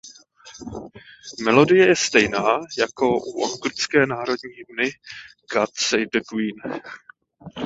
[1.43, 2.43] Melodie je stejná
[2.77, 4.91] jako u anglické národní hymny
[5.53, 6.81] God Save the Queen.